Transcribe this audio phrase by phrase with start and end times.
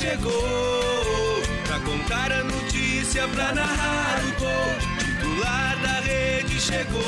[0.00, 4.96] Chegou pra contar a notícia, pra narrar o gol.
[4.98, 7.02] Titular da rede chegou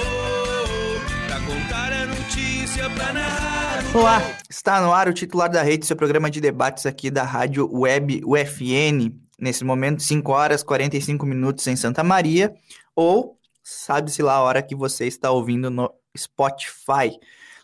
[1.27, 4.03] pra contar a notícia, pra narrar o gol.
[4.03, 7.69] Olá, está no ar o titular da rede, seu programa de debates aqui da Rádio
[7.71, 9.13] Web UFN.
[9.39, 12.55] Nesse momento, 5 horas 45 minutos em Santa Maria,
[12.97, 17.17] ou sabe-se lá a hora que você está ouvindo no Spotify.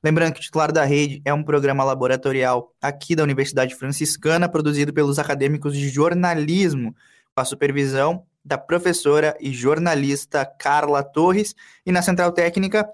[0.05, 4.93] Lembrando que o titular da rede é um programa laboratorial aqui da Universidade Franciscana, produzido
[4.93, 6.95] pelos acadêmicos de jornalismo,
[7.35, 11.55] com a supervisão da professora e jornalista Carla Torres,
[11.87, 12.87] e na central técnica,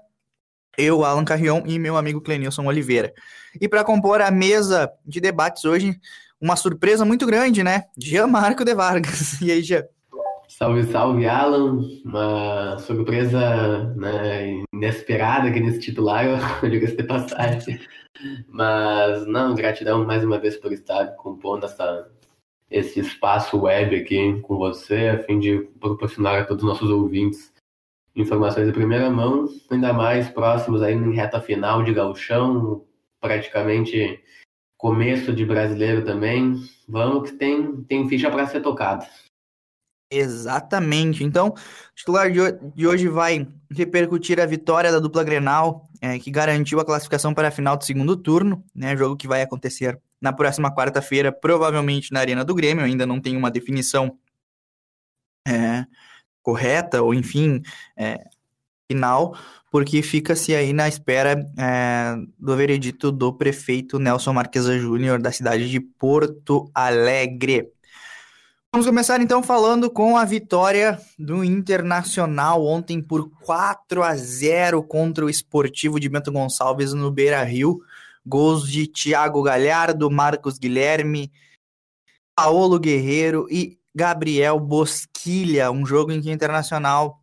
[0.77, 3.13] eu, Alan Carrion, e meu amigo Clenilson Oliveira.
[3.59, 5.99] E para compor a mesa de debates hoje,
[6.39, 7.83] uma surpresa muito grande, né?
[7.97, 9.37] Jean Marco de Vargas.
[9.43, 9.83] E aí, Jean?
[10.51, 11.79] Salve, salve, Alan.
[12.03, 16.37] Uma surpresa né, inesperada aqui nesse titular, eu
[16.69, 17.79] digo de passagem.
[18.49, 22.11] Mas, não, gratidão mais uma vez por estar compondo essa,
[22.69, 27.53] esse espaço web aqui com você, a fim de proporcionar a todos os nossos ouvintes
[28.13, 32.85] informações de primeira mão, ainda mais próximos aí em reta final de gauchão,
[33.21, 34.21] praticamente
[34.77, 36.55] começo de brasileiro também.
[36.89, 39.07] Vamos que tem, tem ficha para ser tocada.
[40.11, 41.23] Exatamente.
[41.23, 46.81] Então, o titular de hoje vai repercutir a vitória da dupla Grenal, é, que garantiu
[46.81, 48.95] a classificação para a final do segundo turno, né?
[48.97, 52.83] Jogo que vai acontecer na próxima quarta-feira, provavelmente na Arena do Grêmio.
[52.83, 54.17] Ainda não tem uma definição
[55.47, 55.85] é,
[56.43, 57.61] correta, ou enfim,
[57.97, 58.21] é,
[58.91, 59.37] final,
[59.71, 65.69] porque fica-se aí na espera é, do veredito do prefeito Nelson Marquesa Júnior da cidade
[65.69, 67.71] de Porto Alegre.
[68.73, 75.25] Vamos começar então falando com a vitória do Internacional ontem por 4 a 0 contra
[75.25, 77.81] o Esportivo de Bento Gonçalves no Beira Rio.
[78.25, 81.29] Gols de Thiago Galhardo, Marcos Guilherme,
[82.33, 85.69] Paolo Guerreiro e Gabriel Bosquilha.
[85.69, 87.20] Um jogo em que o Internacional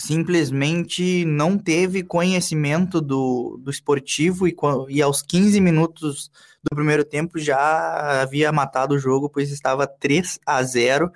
[0.00, 4.56] simplesmente não teve conhecimento do, do esportivo e,
[4.88, 6.30] e aos 15 minutos
[6.62, 11.10] do primeiro tempo já havia matado o jogo, pois estava 3 a 0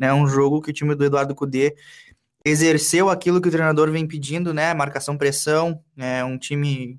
[0.00, 0.14] né?
[0.14, 1.76] Um jogo que o time do Eduardo Cudê
[2.42, 4.72] exerceu aquilo que o treinador vem pedindo, né?
[4.72, 6.98] Marcação pressão, é um time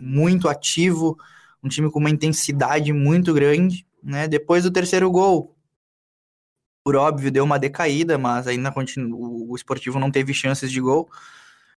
[0.00, 1.18] muito ativo,
[1.60, 4.28] um time com uma intensidade muito grande, né?
[4.28, 5.55] Depois do terceiro gol,
[6.86, 11.10] por óbvio, deu uma decaída, mas ainda continua, o esportivo não teve chances de gol.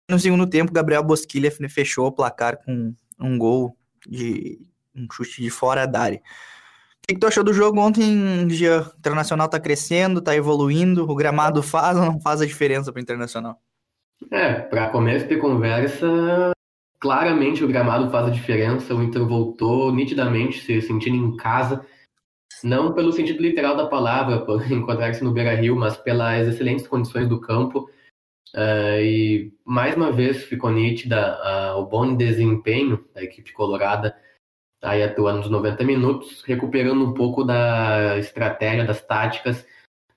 [0.10, 3.74] No segundo tempo, Gabriel Bosquilha fechou o placar com um gol
[4.06, 4.60] de
[4.94, 6.18] um chute de fora da área.
[6.18, 8.82] O que, tu achou do jogo ontem, Gia?
[8.82, 13.00] O Internacional tá crescendo, tá evoluindo, o gramado faz ou não faz a diferença para
[13.00, 13.62] o Internacional?
[14.30, 16.52] É, para começo de conversa,
[17.00, 21.86] claramente o gramado faz a diferença, o Inter voltou nitidamente se sentindo em casa,
[22.64, 27.40] não pelo sentido literal da palavra, por encontrar-se no Beira-Rio, mas pelas excelentes condições do
[27.40, 27.90] campo.
[28.56, 34.16] Uh, e mais uma vez ficou nítida uh, o bom desempenho da equipe colorada
[34.82, 39.66] aí atuando nos 90 minutos, recuperando um pouco da estratégia, das táticas,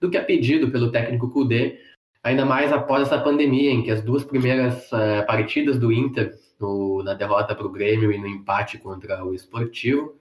[0.01, 1.81] do que é pedido pelo técnico Kudê,
[2.23, 7.03] ainda mais após essa pandemia, em que as duas primeiras uh, partidas do Inter, no,
[7.03, 10.20] na derrota para o Grêmio e no empate contra o Esportivo,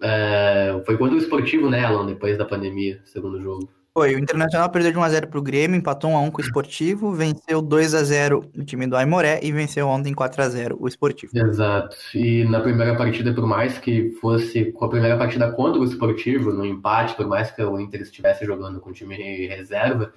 [0.00, 3.68] é, foi contra o esportivo, né, Alan, depois da pandemia, segundo jogo.
[3.96, 8.44] Foi, o Internacional perdeu de 1x0 pro Grêmio, empatou 1x1 com o Esportivo, venceu 2x0
[8.58, 11.30] o time do Aimoré e venceu ontem 4x0 o Esportivo.
[11.32, 11.96] Exato.
[12.12, 16.52] E na primeira partida, por mais que fosse com a primeira partida contra o Esportivo,
[16.52, 20.12] no empate, por mais que o Inter estivesse jogando com o time reserva,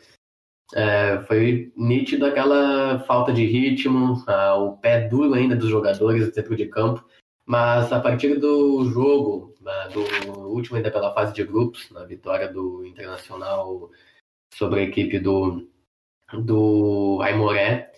[0.74, 4.24] é, foi nítido aquela falta de ritmo,
[4.58, 7.06] o pé duro ainda dos jogadores dentro de campo.
[7.46, 9.56] Mas a partir do jogo,
[9.88, 13.90] do último ainda pela fase de grupos, na vitória do Internacional
[14.54, 15.68] sobre a equipe do,
[16.34, 17.92] do Aimoré,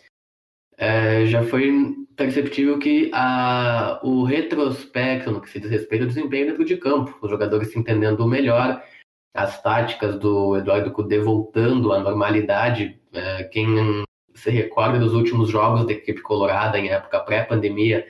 [0.77, 6.47] é, já foi perceptível que a, o retrospecto no que se diz respeito ao desempenho
[6.47, 8.83] dentro de campo, os jogadores se entendendo melhor,
[9.33, 13.67] as táticas do Eduardo Cudê voltando à normalidade, é, quem
[14.35, 18.07] se recorda dos últimos jogos da equipe colorada em época pré-pandemia,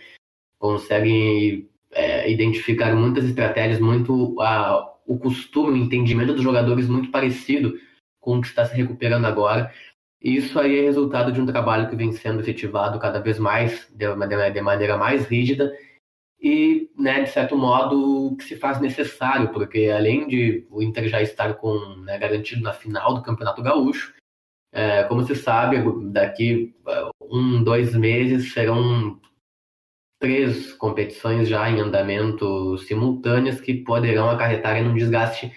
[0.60, 7.80] conseguem é, identificar muitas estratégias, muito a, o costume, o entendimento dos jogadores muito parecido
[8.20, 9.74] com o que está se recuperando agora.
[10.22, 13.88] E isso aí é resultado de um trabalho que vem sendo efetivado cada vez mais,
[13.96, 14.06] de,
[14.54, 15.74] de maneira mais rígida,
[16.42, 21.22] e, né, de certo modo, que se faz necessário, porque além de o Inter já
[21.22, 24.14] estar com né, garantido na final do Campeonato Gaúcho,
[24.72, 25.78] é, como se sabe,
[26.12, 26.74] daqui
[27.22, 29.20] um, dois meses serão
[30.20, 35.52] três competições já em andamento simultâneas que poderão acarretar em um desgaste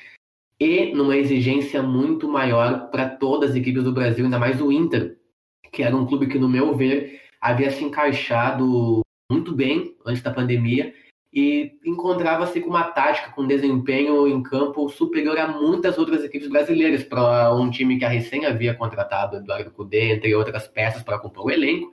[0.59, 5.19] e numa exigência muito maior para todas as equipes do Brasil, ainda mais o Inter,
[5.73, 9.01] que era um clube que, no meu ver, havia se encaixado
[9.31, 10.95] muito bem antes da pandemia
[11.33, 17.03] e encontrava-se com uma tática, com desempenho em campo superior a muitas outras equipes brasileiras,
[17.03, 21.47] para um time que a recém havia contratado Eduardo Cudê, entre outras peças para compor
[21.47, 21.91] o elenco,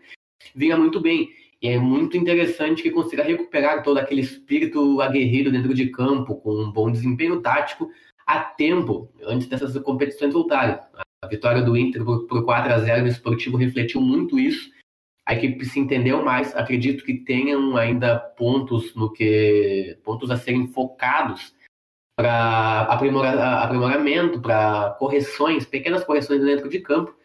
[0.53, 1.29] vinha muito bem.
[1.61, 6.55] E é muito interessante que consiga recuperar todo aquele espírito aguerrido dentro de campo, com
[6.55, 7.89] um bom desempenho tático,
[8.25, 10.79] a tempo, antes dessas competições voltarem.
[11.21, 14.69] A vitória do Inter por, por 4 a 0 no esportivo refletiu muito isso.
[15.25, 16.55] A equipe se entendeu mais.
[16.55, 21.53] Acredito que tenham ainda pontos no que pontos a serem focados
[22.17, 27.18] para aprimorar, aprimoramento, para correções, pequenas correções dentro de campo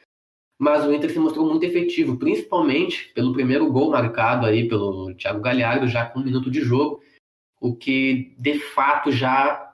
[0.59, 5.41] mas o Inter se mostrou muito efetivo, principalmente pelo primeiro gol marcado aí pelo Thiago
[5.41, 7.03] Galhardo, já com um minuto de jogo,
[7.61, 9.73] o que de fato já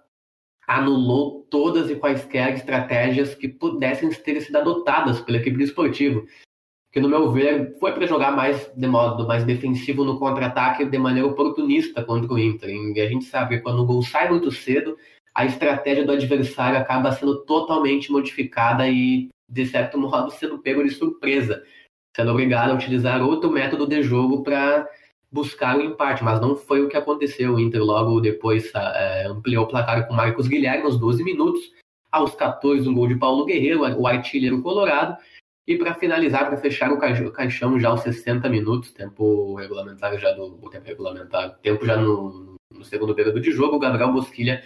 [0.67, 6.25] anulou todas e quaisquer estratégias que pudessem ter sido adotadas pela equipe do esportivo.
[6.93, 10.99] Que, no meu ver, foi para jogar mais de modo mais defensivo no contra-ataque de
[10.99, 12.71] maneira oportunista contra o Inter.
[12.71, 14.97] E a gente sabe que quando o gol sai muito cedo,
[15.35, 20.91] a estratégia do adversário acaba sendo totalmente modificada e de certo modo, sendo pego de
[20.91, 21.63] surpresa,
[22.17, 24.89] sendo obrigado a utilizar outro método de jogo para
[25.31, 27.55] buscar o empate, mas não foi o que aconteceu.
[27.55, 31.61] O Inter logo depois é, ampliou o placar com Marcos Guilherme aos 12 minutos,
[32.11, 35.17] aos 14 um gol de Paulo Guerreiro, o artilheiro colorado,
[35.67, 36.99] e para finalizar, para fechar o
[37.33, 42.85] caixão já aos 60 minutos, tempo regulamentar já do tempo regulamentar, tempo já no, no
[42.85, 44.63] segundo período de jogo, o Gabriel Bosquilha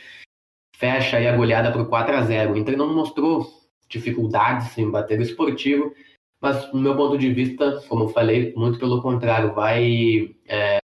[0.77, 2.53] fecha aí a goleada para o 4 a 0.
[2.53, 5.95] O Inter não mostrou dificuldades em bater o esportivo,
[6.41, 10.79] mas no meu ponto de vista, como eu falei, muito pelo contrário, vai é,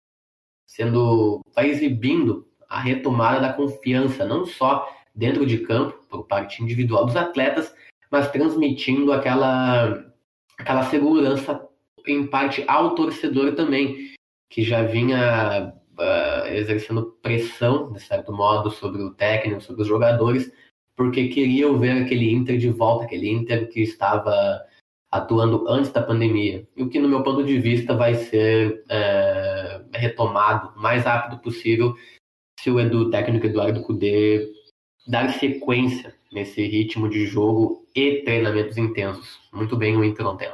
[0.67, 7.05] sendo, vai exibindo a retomada da confiança, não só dentro de campo, por parte individual
[7.05, 7.73] dos atletas,
[8.11, 10.05] mas transmitindo aquela,
[10.59, 11.67] aquela segurança
[12.05, 14.13] em parte ao torcedor também,
[14.49, 20.51] que já vinha uh, exercendo pressão, de certo modo, sobre o técnico, sobre os jogadores,
[20.97, 24.65] porque queriam ver aquele Inter de volta, aquele Inter que estava
[25.11, 26.67] atuando antes da pandemia.
[26.75, 31.39] E o que, no meu ponto de vista, vai ser é, retomado o mais rápido
[31.39, 31.95] possível
[32.59, 34.51] se o Edu, técnico Eduardo Cudê
[35.07, 39.39] dar sequência nesse ritmo de jogo e treinamentos intensos.
[39.53, 40.49] Muito bem o Inter ontem,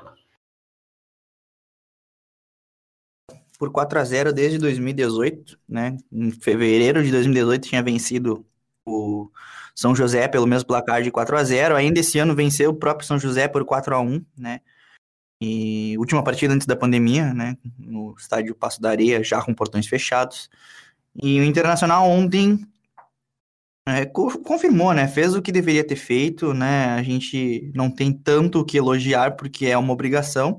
[3.57, 5.97] Por 4 a 0 desde 2018, né?
[6.11, 8.45] Em fevereiro de 2018 tinha vencido
[8.85, 9.31] o
[9.75, 13.07] são José pelo mesmo placar de 4 a 0 Ainda esse ano venceu o próprio
[13.07, 14.61] São José por 4 a 1 né?
[15.41, 17.57] E última partida antes da pandemia, né?
[17.77, 20.49] No estádio Passo da Areia, já com portões fechados.
[21.21, 22.65] E o Internacional ontem
[23.85, 25.07] é, confirmou, né?
[25.07, 26.93] Fez o que deveria ter feito, né?
[26.93, 30.57] A gente não tem tanto o que elogiar porque é uma obrigação,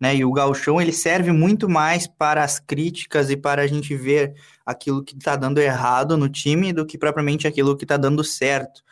[0.00, 0.16] né?
[0.16, 4.34] E o gauchão ele serve muito mais para as críticas e para a gente ver
[4.64, 8.82] aquilo que está dando errado no time do que propriamente aquilo que está dando certo.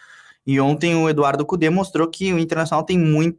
[0.47, 3.39] E ontem o Eduardo Cudê mostrou que o Internacional tem muito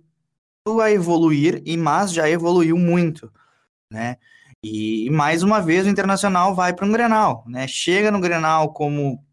[0.82, 3.32] a evoluir, e mas já evoluiu muito,
[3.92, 4.18] né?
[4.64, 7.68] E mais uma vez o Internacional vai para um Grenal, né?
[7.68, 9.24] Chega no Grenal como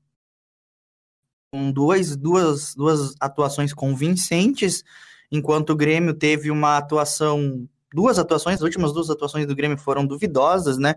[1.52, 4.82] com duas, duas, duas atuações convincentes,
[5.30, 10.06] enquanto o Grêmio teve uma atuação duas atuações, as últimas duas atuações do Grêmio foram
[10.06, 10.94] duvidosas, né?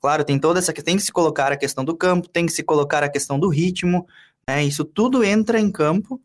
[0.00, 2.64] Claro, tem toda essa tem que se colocar a questão do campo, tem que se
[2.64, 4.04] colocar a questão do ritmo,
[4.48, 4.64] né?
[4.64, 6.20] Isso tudo entra em campo,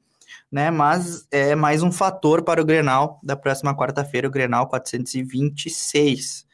[0.52, 0.72] né?
[0.72, 6.48] Mas é mais um fator para o Grenal da próxima quarta-feira, o Grenal 426.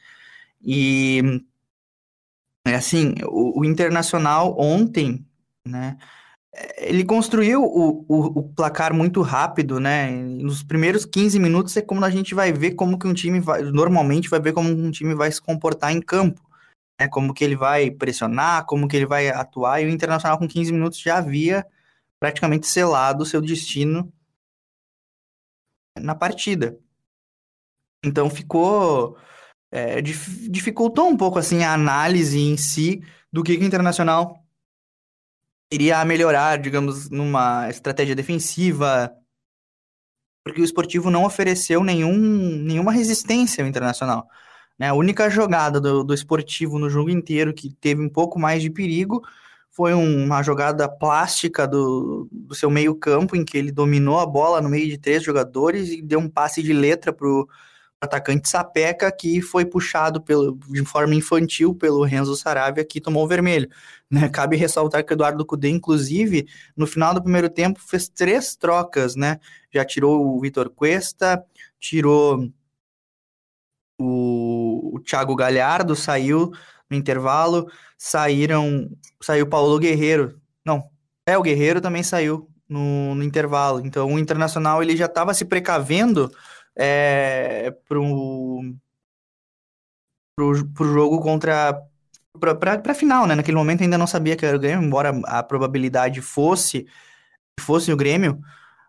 [0.62, 1.22] E
[2.66, 5.24] é assim, o, o Internacional ontem,
[5.66, 5.96] né?
[6.76, 10.10] Ele construiu o, o, o, placar muito rápido, né?
[10.10, 13.62] Nos primeiros 15 minutos é como a gente vai ver como que um time vai,
[13.62, 16.40] normalmente vai ver como um time vai se comportar em campo,
[17.00, 17.08] né?
[17.08, 20.72] Como que ele vai pressionar, como que ele vai atuar, e o Internacional com 15
[20.72, 21.66] minutos já havia
[22.20, 24.12] praticamente selado o seu destino
[25.98, 26.78] na partida.
[28.04, 29.16] Então ficou
[29.72, 34.43] é, dificultou um pouco assim a análise em si do que, que o Internacional
[35.74, 39.12] iria melhorar, digamos, numa estratégia defensiva,
[40.44, 44.28] porque o esportivo não ofereceu nenhum, nenhuma resistência ao Internacional.
[44.78, 44.88] Né?
[44.88, 48.70] A única jogada do, do esportivo no jogo inteiro que teve um pouco mais de
[48.70, 49.22] perigo
[49.70, 54.68] foi uma jogada plástica do, do seu meio-campo, em que ele dominou a bola no
[54.68, 57.48] meio de três jogadores e deu um passe de letra para o
[58.04, 63.28] atacante Sapeca, que foi puxado pelo, de forma infantil pelo Renzo Saravia, que tomou o
[63.28, 63.68] vermelho.
[64.10, 64.28] Né?
[64.30, 66.46] Cabe ressaltar que o Eduardo Cudê, inclusive,
[66.76, 69.38] no final do primeiro tempo, fez três trocas, né?
[69.72, 71.44] Já tirou o Vitor Cuesta,
[71.80, 72.48] tirou
[73.98, 76.52] o, o Thiago Galhardo, saiu
[76.90, 77.66] no intervalo,
[77.98, 78.88] saíram,
[79.20, 80.90] saiu Paulo Guerreiro, não,
[81.26, 85.44] é, o Guerreiro também saiu no, no intervalo, então o Internacional ele já estava se
[85.44, 86.30] precavendo
[86.76, 88.60] é, pro,
[90.36, 91.80] pro, pro jogo contra
[92.38, 93.34] para a final, né?
[93.34, 96.86] Naquele momento ainda não sabia que era o Grêmio, embora a probabilidade fosse
[97.60, 98.40] fosse o Grêmio,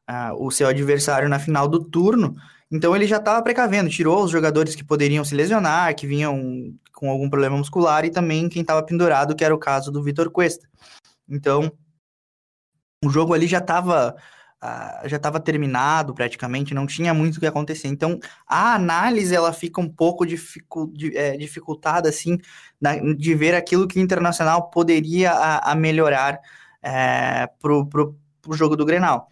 [0.09, 2.35] uh, o seu adversário na final do turno.
[2.71, 7.09] Então ele já estava precavendo, tirou os jogadores que poderiam se lesionar, que vinham com
[7.09, 10.67] algum problema muscular e também quem estava pendurado, que era o caso do Vitor Cuesta.
[11.29, 11.71] Então
[13.03, 14.15] o jogo ali já estava
[15.05, 17.87] já estava terminado praticamente, não tinha muito o que acontecer.
[17.87, 22.37] Então, a análise ela fica um pouco dificu, é, dificultada assim
[22.79, 26.39] na, de ver aquilo que o Internacional poderia a, a melhorar
[26.81, 29.27] é, pro, pro, pro jogo do Grenal.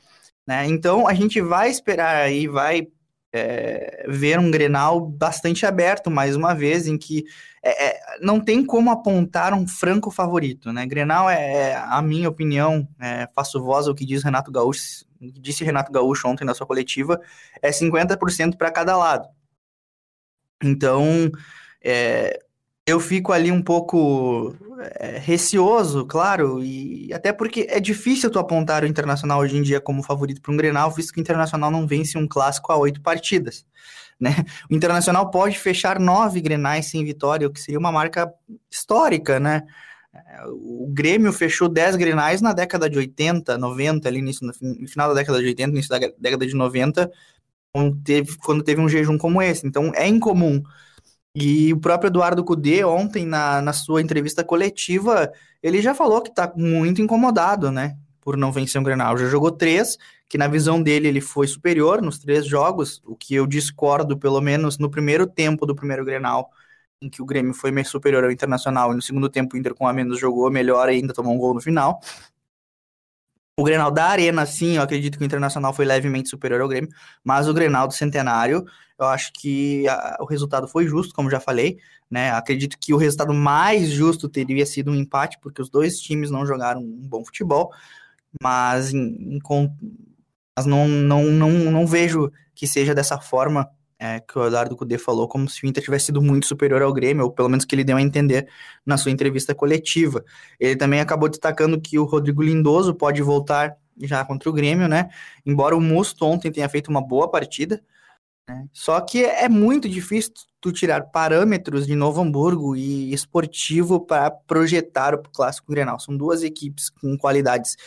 [0.46, 0.68] Né?
[0.68, 2.88] Então, a gente vai esperar aí, vai
[3.34, 7.26] é, ver um Grenal bastante aberto, mais uma vez, em que
[7.64, 10.86] é, é, não tem como apontar um franco favorito, né?
[10.86, 15.64] Grenal é, é a minha opinião, é, faço voz ao que diz Renato Gaúcho, disse
[15.64, 17.20] Renato Gaúcho ontem na sua coletiva,
[17.62, 19.28] é 50% para cada lado.
[20.64, 21.32] Então,
[21.84, 22.40] é,
[22.86, 24.56] eu fico ali um pouco
[25.00, 29.80] é, receoso, claro, e até porque é difícil tu apontar o Internacional hoje em dia
[29.80, 33.02] como favorito para um Grenal, visto que o Internacional não vence um clássico a oito
[33.02, 33.66] partidas.
[34.20, 34.32] Né?
[34.70, 38.32] O Internacional pode fechar nove Grenais sem vitória, o que seria uma marca
[38.70, 39.64] histórica, né?
[40.48, 45.16] O Grêmio fechou 10 grenais na década de 80, 90, ali início, no final da
[45.16, 47.12] década de 80, início da década de 90,
[47.74, 49.66] quando teve, quando teve um jejum como esse.
[49.66, 50.62] Então é incomum.
[51.36, 55.32] E o próprio Eduardo Cudê, ontem, na, na sua entrevista coletiva,
[55.64, 57.98] ele já falou que está muito incomodado, né?
[58.22, 59.18] Por não vencer um Grenal.
[59.18, 59.98] Já jogou três,
[60.30, 64.40] que na visão dele ele foi superior nos três jogos, o que eu discordo, pelo
[64.42, 66.52] menos no primeiro tempo do primeiro Grenal
[67.04, 69.74] em que o Grêmio foi meio superior ao Internacional e no segundo tempo o Inter
[69.76, 72.00] com a menos jogou melhor e ainda tomou um gol no final.
[73.56, 76.90] O Grenal da Arena, sim, eu acredito que o Internacional foi levemente superior ao Grêmio,
[77.24, 78.66] mas o Grenal do Centenário,
[78.98, 81.78] eu acho que a, o resultado foi justo, como já falei,
[82.10, 82.32] né?
[82.32, 86.48] Acredito que o resultado mais justo teria sido um empate, porque os dois times não
[86.48, 87.72] jogaram um bom futebol,
[88.42, 89.40] mas, em, em,
[90.58, 93.70] mas não, não, não, não vejo que seja dessa forma
[94.04, 96.92] é, que o Eduardo Cudê falou como se o Inter tivesse sido muito superior ao
[96.92, 98.50] Grêmio, ou pelo menos que ele deu a entender
[98.86, 100.26] na sua entrevista coletiva.
[100.60, 105.10] Ele também acabou destacando que o Rodrigo Lindoso pode voltar já contra o Grêmio, né?
[105.46, 107.82] Embora o Musto ontem tenha feito uma boa partida,
[108.50, 108.68] né?
[108.74, 115.16] Só que é muito difícil tu tirar parâmetros de Novo Hamburgo e esportivo para projetar
[115.16, 115.98] o Clássico Grenal.
[115.98, 117.78] São duas equipes com qualidades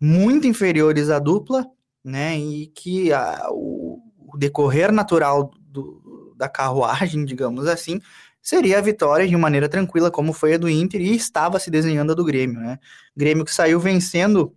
[0.00, 1.66] muito inferiores à dupla,
[2.02, 2.38] né?
[2.38, 4.00] E que a, o,
[4.32, 8.00] o decorrer natural do, da carruagem, digamos assim,
[8.42, 12.12] seria a vitória de maneira tranquila, como foi a do Inter, e estava se desenhando
[12.12, 12.78] a do Grêmio, né?
[13.16, 14.54] Grêmio que saiu vencendo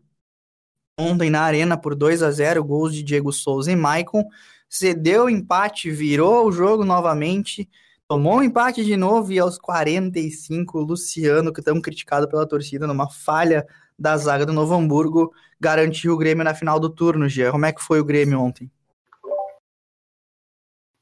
[0.97, 4.23] ontem na Arena por 2 a 0 gols de Diego Souza e Maicon,
[4.69, 7.67] cedeu o empate, virou o jogo novamente,
[8.07, 12.87] tomou um empate de novo e aos 45, o Luciano, que tão criticado pela torcida
[12.87, 13.65] numa falha
[13.97, 17.51] da zaga do Novo Hamburgo, garantiu o Grêmio na final do turno, Gia.
[17.51, 18.71] Como é que foi o Grêmio ontem?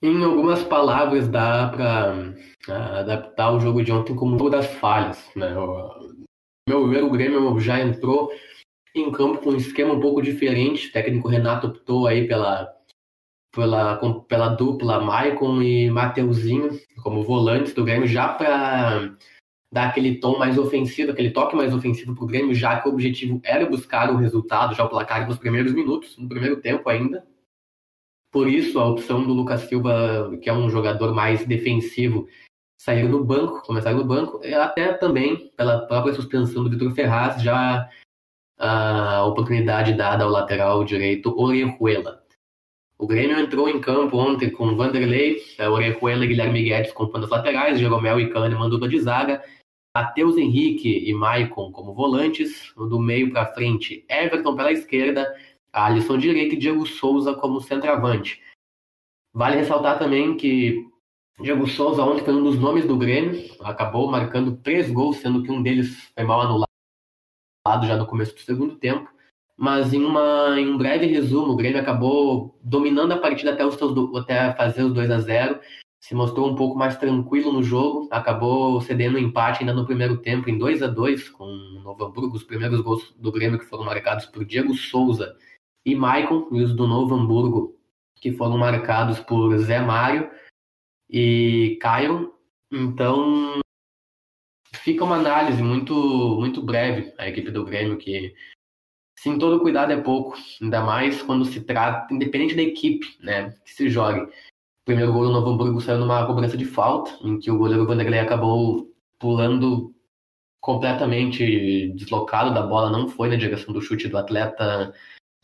[0.02, 2.34] Em algumas palavras, dá para
[2.70, 5.30] ah, adaptar o jogo de ontem como jogo das falhas.
[5.36, 5.58] Né?
[5.58, 6.14] O,
[6.68, 8.32] meu ver, o Grêmio já entrou
[8.96, 10.88] em campo com um esquema um pouco diferente.
[10.88, 12.74] O técnico Renato optou aí pela,
[13.54, 19.14] pela, pela dupla Maicon e Mateuzinho como volantes do Grêmio, já para
[19.72, 22.92] dar aquele tom mais ofensivo, aquele toque mais ofensivo para o Grêmio, já que o
[22.94, 27.28] objetivo era buscar o resultado, já o placar nos primeiros minutos, no primeiro tempo ainda.
[28.32, 32.28] Por isso, a opção do Lucas Silva, que é um jogador mais defensivo,
[32.80, 37.90] sair no banco, começar no banco, até também pela própria suspensão do Vitor Ferraz, já
[38.58, 42.24] a oportunidade dada ao lateral direito Orejuela.
[42.98, 47.80] O Grêmio entrou em campo ontem com Vanderlei, Orejuela e Guilherme Guedes compondo as laterais,
[47.80, 49.42] Jeromel e Kahneman dupla de zaga,
[49.96, 55.34] Matheus Henrique e Maicon como volantes, do meio para frente, Everton pela esquerda,
[55.72, 58.42] Alisson direita e Diego Souza como centroavante.
[59.34, 60.88] Vale ressaltar também que
[61.40, 65.52] Diego Souza ontem foi um dos nomes do Grêmio, acabou marcando três gols, sendo que
[65.52, 66.68] um deles foi mal anulado
[67.88, 69.10] já no começo do segundo tempo.
[69.56, 73.78] Mas em, uma, em um breve resumo, o Grêmio acabou dominando a partida até, os,
[74.18, 75.60] até fazer os 2 a 0
[76.02, 80.18] se mostrou um pouco mais tranquilo no jogo, acabou cedendo um empate ainda no primeiro
[80.18, 82.38] tempo, em 2 a 2 com o Novo Hamburgo.
[82.38, 85.36] Os primeiros gols do Grêmio que foram marcados por Diego Souza
[85.86, 87.80] e Maicon, e os do Novo Hamburgo
[88.20, 90.30] que foram marcados por Zé Mário
[91.10, 92.34] e Caio.
[92.72, 93.60] Então,
[94.76, 95.94] fica uma análise muito,
[96.40, 98.36] muito breve a equipe do Grêmio, que
[99.18, 103.72] sim, todo cuidado é pouco, ainda mais quando se trata, independente da equipe né, que
[103.74, 104.22] se jogue.
[104.22, 107.86] O primeiro gol do Novo Hamburgo saiu numa cobrança de falta, em que o goleiro
[107.86, 109.94] Vanderlei acabou pulando
[110.62, 114.94] completamente deslocado da bola, não foi na direção do chute do atleta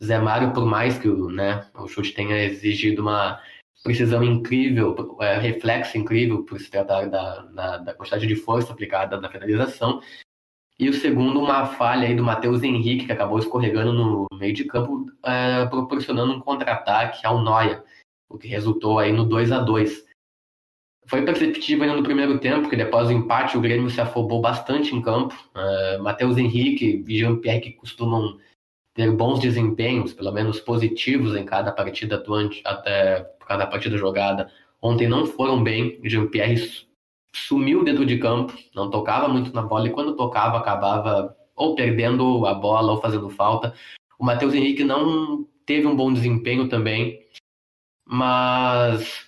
[0.02, 3.40] Zé Mário, por mais que o, né, o chute tenha exigido uma
[3.82, 9.20] precisão incrível, é, reflexo incrível por se tratar da, da, da, quantidade de força aplicada
[9.20, 10.00] na finalização.
[10.78, 14.64] E o segundo, uma falha aí do Matheus Henrique, que acabou escorregando no meio de
[14.64, 17.82] campo, é, proporcionando um contra-ataque ao Noia,
[18.28, 20.04] o que resultou aí no 2 a 2
[21.06, 24.94] Foi perceptível ainda no primeiro tempo, que depois do empate o Grêmio se afobou bastante
[24.94, 25.34] em campo.
[25.54, 28.36] É, Matheus Henrique e Jean-Pierre, que costumam
[28.96, 34.50] ter bons desempenhos, pelo menos positivos em cada partida atuante, até cada partida jogada.
[34.80, 36.86] Ontem não foram bem, Jean-Pierre
[37.32, 42.46] sumiu dentro de campo, não tocava muito na bola e quando tocava acabava ou perdendo
[42.46, 43.74] a bola ou fazendo falta.
[44.18, 47.20] O Matheus Henrique não teve um bom desempenho também,
[48.06, 49.26] mas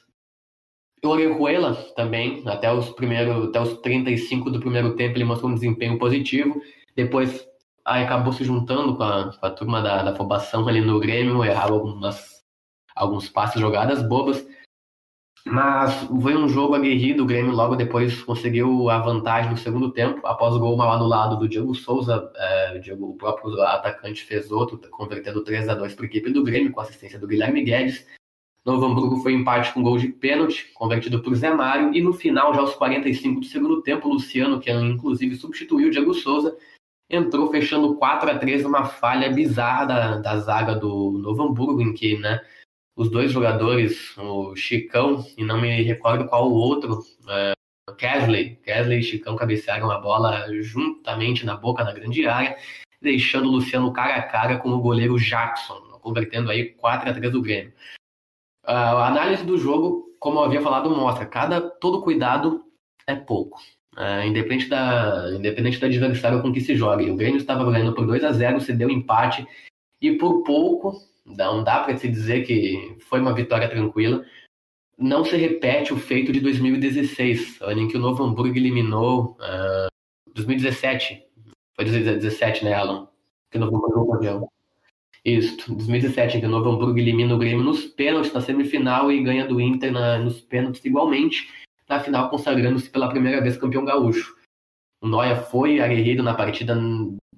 [1.05, 5.55] o Orejuela também, até os primeiros, até os 35 do primeiro tempo ele mostrou um
[5.55, 6.61] desempenho positivo.
[6.97, 7.48] Depois
[7.89, 11.45] aí acabou se juntando com a, com a turma da, da afobação ali no Grêmio,
[11.45, 12.45] errava algumas,
[12.95, 14.47] alguns passes, jogadas bobas.
[15.47, 20.27] Mas foi um jogo aguerrido, o Grêmio logo depois conseguiu a vantagem no segundo tempo,
[20.27, 24.79] após o gol mal anulado do Diego Souza, é, Diego, o próprio atacante fez outro,
[24.91, 28.07] convertendo 3 a 2 para a equipe do Grêmio, com assistência do Guilherme Guedes.
[28.67, 32.53] Novo Hamburgo foi empate com gol de pênalti, convertido por Zé Mário, e no final,
[32.53, 36.55] já aos 45 do segundo tempo, Luciano, que inclusive substituiu o Diego Souza,
[37.11, 41.95] entrou fechando 4 a 3 numa falha bizarra da, da zaga do Novo Hamburgo, em
[41.95, 42.45] que né,
[42.97, 47.53] os dois jogadores, o Chicão e não me recordo qual o outro, é,
[47.97, 52.57] Kesley, Kesley e Chicão cabecearam a bola juntamente na boca da grande área,
[53.01, 57.33] deixando o Luciano cara a cara com o goleiro Jackson, convertendo aí 4 a 3
[57.33, 57.73] do Grêmio.
[58.65, 62.65] A análise do jogo, como eu havia falado, mostra cada todo cuidado
[63.07, 63.59] é pouco.
[63.99, 67.03] Uh, independente, da, independente do adversário com que se joga.
[67.03, 69.45] o Grêmio estava ganhando por 2 a 0 cedeu empate
[70.01, 70.95] e por pouco,
[71.27, 74.25] não dá para se dizer que foi uma vitória tranquila.
[74.97, 79.37] Não se repete o feito de 2016, ano em que o Novo Hamburgo eliminou.
[79.41, 79.89] Uh,
[80.33, 81.21] 2017,
[81.75, 83.09] foi 2017, né, Alan?
[83.51, 84.49] Que o Novo Hamburgo campeão.
[85.25, 89.23] Isso, 2017, em que o Novo Hamburgo elimina o Grêmio nos pênaltis na semifinal e
[89.25, 91.49] ganha do Inter na, nos pênaltis igualmente
[91.89, 94.37] na final consagrando-se pela primeira vez campeão gaúcho.
[95.01, 96.77] O Noia foi aguerrido na partida.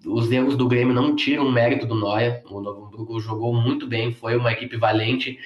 [0.05, 2.43] Os erros do Grêmio não tiram mérito do Noia.
[2.51, 5.39] O Novo Hamburgo jogou muito bem, foi uma equipe valente,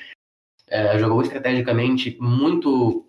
[0.68, 3.04] é, jogou estrategicamente muito,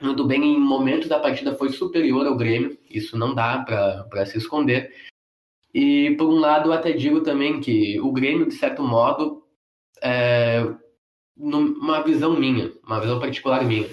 [0.00, 0.42] muito bem.
[0.42, 4.92] Em momentos da partida foi superior ao Grêmio, isso não dá para se esconder.
[5.72, 9.44] E por um lado, até digo também que o Grêmio, de certo modo,
[10.02, 10.62] é,
[11.36, 13.86] numa visão minha, uma visão particular minha,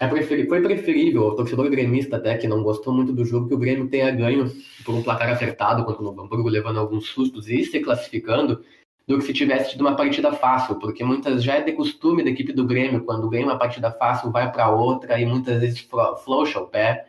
[0.00, 0.08] é.
[0.08, 3.88] Foi preferível, o torcedor gremista até, que não gostou muito do jogo, que o Grêmio
[3.88, 4.50] tenha ganho
[4.84, 8.62] por um placar acertado contra o Novo Hamburgo, levando alguns sustos e se classificando,
[9.06, 12.30] do que se tivesse tido uma partida fácil, porque muitas já é de costume da
[12.30, 15.88] equipe do Grêmio, quando ganha uma partida fácil, vai para outra e muitas vezes
[16.24, 17.06] flocha o pé,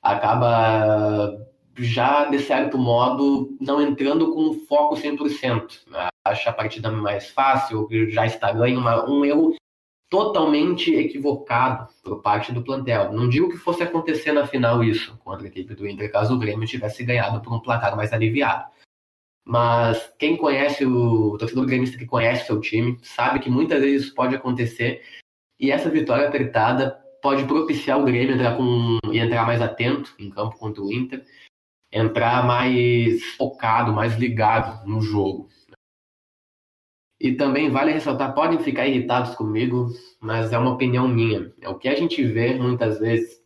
[0.00, 1.36] acaba
[1.76, 5.80] já, de certo modo, não entrando com foco 100%.
[6.24, 9.54] Acha a partida mais fácil, já está ganho, um erro
[10.12, 13.14] totalmente equivocado por parte do plantel.
[13.14, 16.38] Não digo que fosse acontecer na final isso contra a equipe do Inter, caso o
[16.38, 18.70] Grêmio tivesse ganhado por um placar mais aliviado.
[19.42, 24.02] Mas quem conhece o, o torcedor gremista que conhece seu time sabe que muitas vezes
[24.02, 25.02] isso pode acontecer
[25.58, 26.90] e essa vitória apertada
[27.22, 31.24] pode propiciar o Grêmio entrar com e entrar mais atento em campo contra o Inter,
[31.90, 35.48] entrar mais focado, mais ligado no jogo.
[37.22, 39.86] E também vale ressaltar, podem ficar irritados comigo,
[40.20, 41.52] mas é uma opinião minha.
[41.60, 43.40] É o que a gente vê muitas vezes.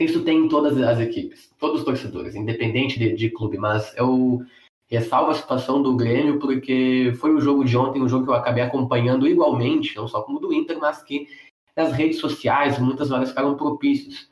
[0.00, 4.40] Isso tem em todas as equipes, todos os torcedores, independente de, de clube, mas eu
[4.88, 8.34] ressalvo a situação do Grêmio porque foi o jogo de ontem, um jogo que eu
[8.34, 11.28] acabei acompanhando igualmente, não só como do Inter, mas que
[11.76, 14.28] nas redes sociais muitas horas ficaram propícios.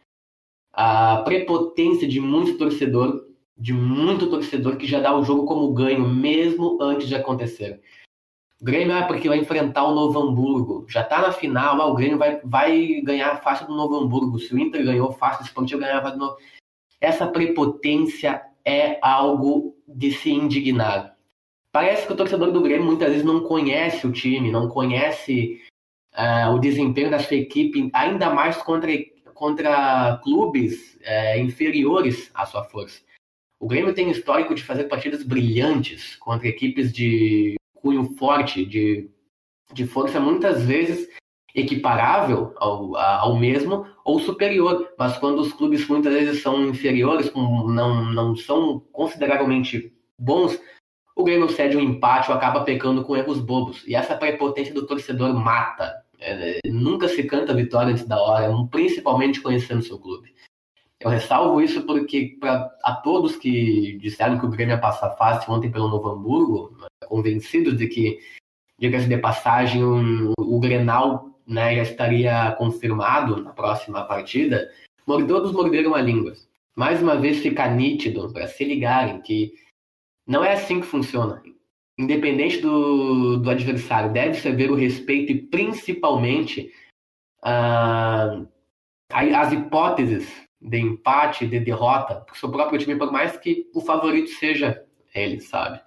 [0.72, 3.24] A prepotência de muito torcedor,
[3.56, 7.80] de muito torcedor que já dá o jogo como ganho, mesmo antes de acontecer.
[8.60, 10.84] O Grêmio é porque vai enfrentar o Novo Hamburgo.
[10.88, 14.38] Já tá na final, o Grêmio vai, vai ganhar fácil do Novo Hamburgo.
[14.38, 16.36] Se o Inter ganhou fácil, o Sporting ganhava do Novo.
[17.00, 21.16] Essa prepotência é algo de se indignar.
[21.70, 25.62] Parece que o torcedor do Grêmio muitas vezes não conhece o time, não conhece
[26.14, 28.90] uh, o desempenho da sua equipe, ainda mais contra,
[29.34, 33.00] contra clubes uh, inferiores à sua força.
[33.60, 39.10] O Grêmio tem histórico de fazer partidas brilhantes contra equipes de cunho forte, de,
[39.72, 41.08] de força muitas vezes
[41.54, 48.04] equiparável ao, ao mesmo ou superior, mas quando os clubes muitas vezes são inferiores, não,
[48.12, 50.58] não são consideravelmente bons,
[51.16, 53.82] o Grêmio cede um empate ou acaba pecando com erros bobos.
[53.86, 55.92] E essa prepotência do torcedor mata.
[56.20, 60.32] É, nunca se canta vitória antes da hora, principalmente conhecendo seu clube.
[61.00, 65.52] Eu ressalvo isso porque, para a todos que disseram que o Grêmio ia passar fácil
[65.52, 68.18] ontem pelo Novo Hamburgo, convencidos de que,
[68.78, 74.68] diga-se de passagem, o, o Grenal né, já estaria confirmado na próxima partida,
[75.06, 76.34] todos morderam a língua.
[76.76, 79.52] Mais uma vez fica nítido para se ligarem que
[80.26, 81.42] não é assim que funciona.
[81.96, 86.72] Independente do, do adversário, deve-se haver o respeito e principalmente
[87.42, 88.46] uh,
[89.10, 94.30] as hipóteses de empate, de derrota, porque seu próprio time, por mais que o favorito
[94.30, 95.80] seja ele, sabe?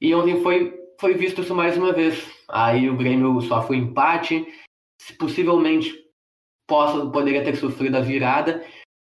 [0.00, 2.30] E ontem foi, foi visto isso mais uma vez.
[2.48, 4.46] Aí o Grêmio só foi empate,
[5.18, 5.92] possivelmente
[6.66, 8.64] possa, poderia ter sofrido a virada.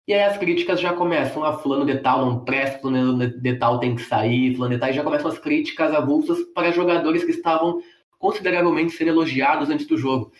[0.07, 1.43] E aí as críticas já começam.
[1.43, 4.79] a ah, fulano de tal não presta, fulano de tal tem que sair, fulano de
[4.79, 4.89] tal.
[4.89, 7.81] E já começam as críticas avulsas para jogadores que estavam
[8.17, 10.31] consideravelmente sendo elogiados antes do jogo.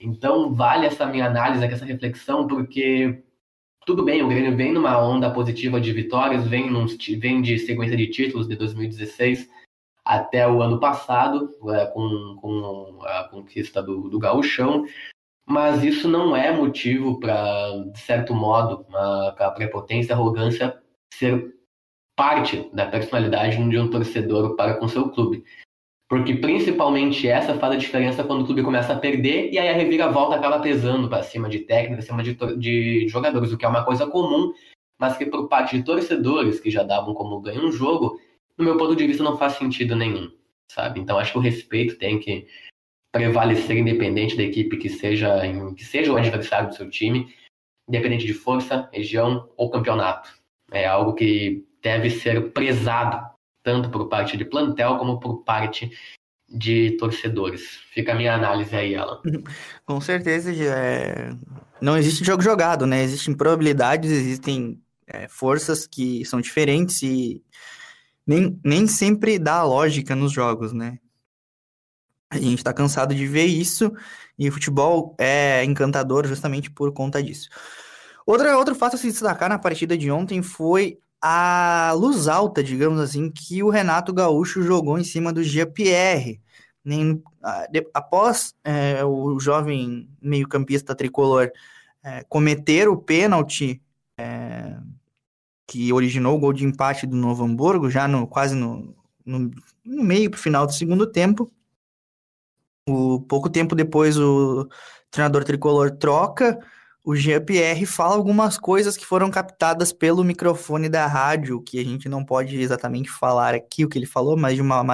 [0.00, 3.22] Então vale essa minha análise, essa reflexão, porque
[3.86, 6.86] tudo bem, o Grêmio vem numa onda positiva de vitórias, vem, num,
[7.18, 9.48] vem de sequência de títulos de 2016
[10.04, 14.84] até o ano passado, é, com, com, a conquista do, do gauchão,
[15.48, 20.76] mas isso não é motivo para, de certo modo, a, a prepotência, a arrogância
[21.14, 21.54] ser
[22.16, 25.44] parte da personalidade de um torcedor para com seu clube.
[26.08, 29.72] Porque principalmente essa faz a diferença quando o clube começa a perder e aí a
[29.72, 33.84] reviravolta acaba pesando para cima de técnica, acima de, de jogadores, o que é uma
[33.84, 34.52] coisa comum,
[34.98, 38.20] mas que por parte de torcedores que já davam como ganho um jogo,
[38.56, 40.30] no meu ponto de vista, não faz sentido nenhum,
[40.70, 41.00] sabe?
[41.00, 42.46] Então acho que o respeito tem que
[43.12, 45.40] prevalecer independente da equipe que seja,
[45.74, 47.34] que seja o adversário do seu time,
[47.88, 50.30] independente de força, região ou campeonato.
[50.70, 53.35] É algo que deve ser prezado,
[53.66, 55.90] tanto por parte de plantel como por parte
[56.48, 57.62] de torcedores.
[57.90, 59.20] Fica a minha análise aí, Alan.
[59.84, 61.30] Com certeza, é...
[61.80, 63.02] não existe jogo jogado, né?
[63.02, 67.42] Existem probabilidades, existem é, forças que são diferentes e
[68.24, 71.00] nem, nem sempre dá lógica nos jogos, né?
[72.30, 73.92] A gente tá cansado de ver isso
[74.38, 77.48] e o futebol é encantador justamente por conta disso.
[78.24, 83.00] Outra, outro fato a se destacar na partida de ontem foi a luz alta, digamos
[83.00, 86.40] assim, que o Renato Gaúcho jogou em cima do Jean-Pierre.
[87.92, 91.50] Após é, o jovem meio-campista tricolor
[92.04, 93.82] é, cometer o pênalti
[94.16, 94.76] é,
[95.66, 99.50] que originou o gol de empate do Novo Hamburgo, já no quase no, no,
[99.84, 101.52] no meio para o final do segundo tempo.
[102.88, 104.68] O, pouco tempo depois, o
[105.10, 106.56] treinador tricolor troca
[107.06, 112.08] o Jean-Pierre fala algumas coisas que foram captadas pelo microfone da rádio, que a gente
[112.08, 114.84] não pode exatamente falar aqui o que ele falou, mas de uma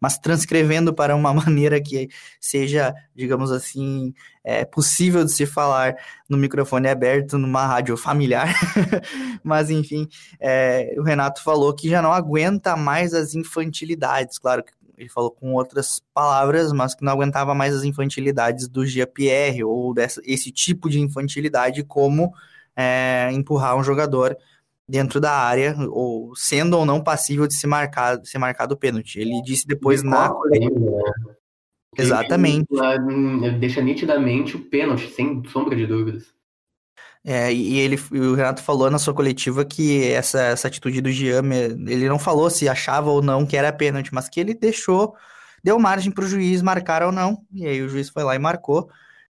[0.00, 2.08] mas transcrevendo para uma maneira que
[2.40, 5.94] seja, digamos assim, é, possível de se falar
[6.26, 8.48] no microfone aberto numa rádio familiar.
[9.44, 10.08] mas enfim,
[10.40, 15.30] é, o Renato falou que já não aguenta mais as infantilidades, claro que ele falou
[15.30, 20.50] com outras palavras, mas que não aguentava mais as infantilidades do Jean-Pierre, ou dessa, esse
[20.50, 22.32] tipo de infantilidade, como
[22.76, 24.36] é, empurrar um jogador
[24.88, 29.20] dentro da área, ou sendo ou não passível de ser marcado, ser marcado o pênalti.
[29.20, 31.02] Ele disse depois na coletiva.
[31.96, 32.66] Exatamente.
[33.58, 36.37] Deixa nitidamente o pênalti, sem sombra de dúvidas.
[37.24, 41.42] É, e ele, o Renato falou na sua coletiva que essa, essa atitude do Jean,
[41.86, 45.14] ele não falou se achava ou não que era pênalti, mas que ele deixou
[45.62, 48.38] deu margem para o juiz marcar ou não, e aí o juiz foi lá e
[48.38, 48.90] marcou.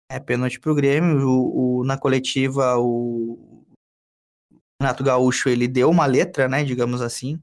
[0.09, 1.29] É pênalti para o Grêmio.
[1.29, 3.65] O, na coletiva, o
[4.81, 7.41] Renato Gaúcho ele deu uma letra, né, digamos assim,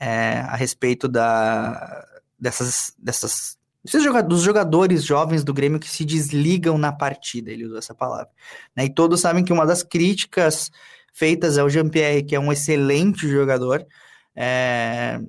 [0.00, 2.06] é, a respeito da,
[2.38, 7.94] dessas, dessas dos jogadores jovens do Grêmio que se desligam na partida, ele usou essa
[7.94, 8.28] palavra.
[8.76, 8.86] Né?
[8.86, 10.70] E todos sabem que uma das críticas
[11.12, 13.86] feitas ao Jean-Pierre, que é um excelente jogador,
[14.34, 15.20] é,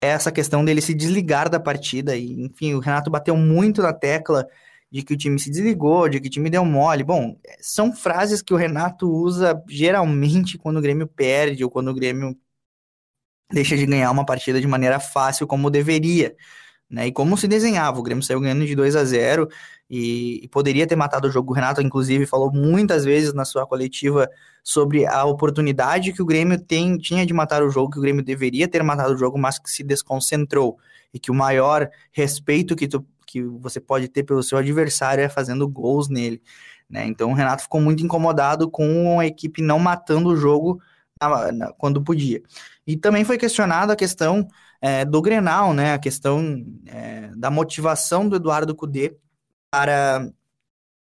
[0.00, 2.16] é essa questão dele se desligar da partida.
[2.16, 4.46] E, enfim, o Renato bateu muito na tecla
[4.90, 7.04] de que o time se desligou, de que o time deu mole.
[7.04, 11.94] Bom, são frases que o Renato usa geralmente quando o Grêmio perde ou quando o
[11.94, 12.36] Grêmio
[13.52, 16.34] deixa de ganhar uma partida de maneira fácil como deveria.
[16.90, 17.06] Né?
[17.06, 19.48] E como se desenhava, o Grêmio saiu ganhando de 2 a 0
[19.88, 21.52] e, e, poderia ter matado o jogo.
[21.52, 24.28] O Renato, inclusive, falou muitas vezes na sua coletiva
[24.62, 28.24] sobre a oportunidade que o Grêmio tem, tinha de matar o jogo, que o Grêmio
[28.24, 30.78] deveria ter matado o jogo, mas que se desconcentrou.
[31.14, 35.28] E que o maior respeito que, tu, que você pode ter pelo seu adversário é
[35.28, 36.42] fazendo gols nele.
[36.88, 37.06] Né?
[37.06, 40.80] Então o Renato ficou muito incomodado com a equipe não matando o jogo
[41.78, 42.42] quando podia.
[42.86, 44.48] E também foi questionada a questão
[44.80, 45.94] é, do Grenal, né?
[45.94, 49.16] A questão é, da motivação do Eduardo Cudê
[49.70, 50.28] para,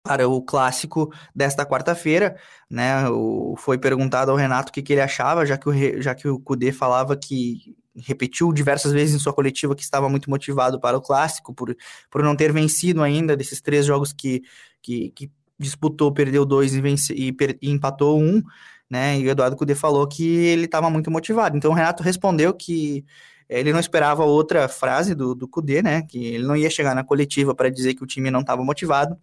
[0.02, 2.36] para o clássico desta quarta-feira,
[2.70, 3.08] né?
[3.10, 6.28] O, foi perguntado ao Renato o que, que ele achava, já que o, já que
[6.28, 10.96] o Cudê falava que repetiu diversas vezes em sua coletiva que estava muito motivado para
[10.96, 11.74] o clássico, por,
[12.10, 14.42] por não ter vencido ainda desses três jogos que,
[14.82, 18.42] que, que disputou, perdeu dois e, vence, e, per, e empatou um,
[18.88, 19.18] né?
[19.18, 21.56] E o Eduardo Cudê falou que ele estava muito motivado.
[21.56, 23.04] Então o Renato respondeu que
[23.48, 26.02] ele não esperava outra frase do, do Kudê, né?
[26.02, 29.18] Que ele não ia chegar na coletiva para dizer que o time não estava motivado,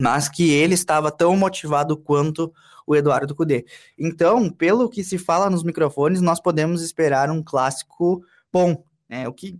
[0.00, 2.52] mas que ele estava tão motivado quanto
[2.86, 3.66] o Eduardo Cudê.
[3.98, 9.28] Então, pelo que se fala nos microfones, nós podemos esperar um clássico bom, né?
[9.28, 9.58] O que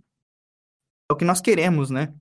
[1.09, 2.13] é o que nós queremos, né?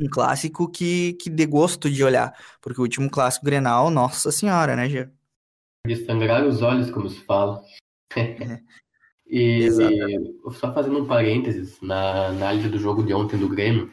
[0.00, 4.74] Um clássico que, que dê gosto de olhar, porque o último clássico Grenal, nossa senhora,
[4.74, 5.08] né, Gê?
[5.86, 7.62] De sangrar os olhos, como se fala.
[8.16, 8.83] É.
[9.26, 9.68] E
[10.52, 13.92] só fazendo um parênteses na análise do jogo de ontem do Grêmio,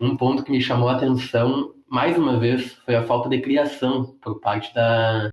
[0.00, 4.16] um ponto que me chamou a atenção mais uma vez foi a falta de criação
[4.20, 5.30] por parte da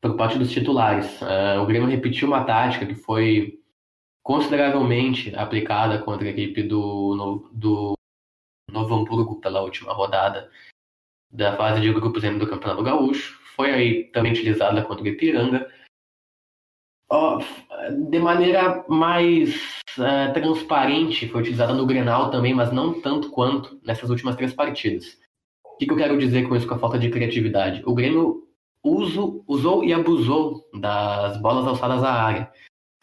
[0.00, 1.20] por parte dos titulares.
[1.20, 3.60] Uh, o Grêmio repetiu uma tática que foi
[4.22, 7.94] consideravelmente aplicada contra a equipe do, do
[8.70, 10.50] Novo Hamburgo pela última rodada
[11.30, 13.38] da fase de grupos do Campeonato Gaúcho.
[13.54, 15.70] Foi aí também utilizada contra o Ipiranga
[18.10, 19.54] de maneira mais
[19.98, 25.18] uh, transparente, foi utilizada no Grenal também, mas não tanto quanto nessas últimas três partidas.
[25.64, 27.82] O que, que eu quero dizer com isso, com a falta de criatividade?
[27.84, 28.48] O Grêmio
[28.82, 32.50] uso, usou e abusou das bolas alçadas à área,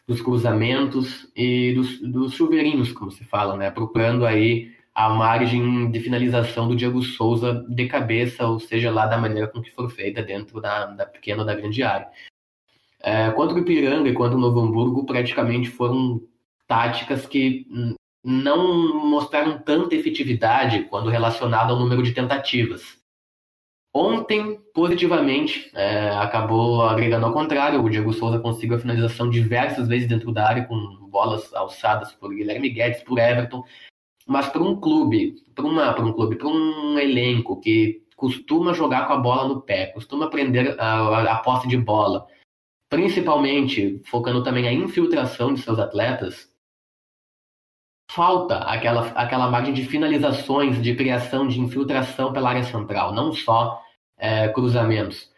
[0.06, 3.70] dos cruzamentos e dos, dos chuveirinhos, como se fala, né?
[3.70, 9.18] procurando aí a margem de finalização do Diego Souza de cabeça, ou seja, lá da
[9.18, 12.08] maneira com que for feita dentro da, da pequena ou da grande área.
[13.00, 16.20] É, quanto o Ipiranga e quanto o Novo Hamburgo, praticamente foram
[16.66, 17.66] táticas que
[18.24, 23.04] não mostraram tanta efetividade quando relacionado ao número de tentativas.
[23.96, 27.80] Ontem, positivamente, é, acabou agregando ao contrário.
[27.80, 30.76] O Diego Souza conseguiu a finalização diversas vezes dentro da área, com
[31.08, 33.62] bolas alçadas por Guilherme Guedes, por Everton.
[34.26, 35.64] Mas para um clube, para
[36.02, 40.74] um clube, para um elenco que costuma jogar com a bola no pé, costuma aprender
[40.80, 42.26] a, a posse de bola,
[42.94, 46.48] principalmente focando também a infiltração de seus atletas,
[48.08, 53.82] falta aquela, aquela margem de finalizações, de criação, de infiltração pela área central, não só
[54.16, 55.28] é, cruzamentos.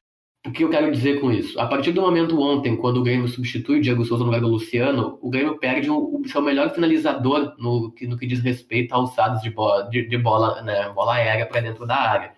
[0.46, 1.58] O que eu quero dizer com isso?
[1.58, 4.48] A partir do momento ontem, quando o Grêmio substitui o Diego Souza no lugar do
[4.48, 9.40] Luciano, o Grêmio perde o, seu melhor finalizador no, no que diz respeito a alçadas
[9.40, 12.35] de bola, de, de bola, né, bola aérea para dentro da área